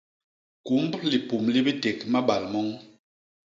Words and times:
Kumb 0.65 0.93
lipum 1.11 1.43
li 1.53 1.59
biték 1.65 1.99
mabal 2.11 2.43
moñ. 2.53 2.67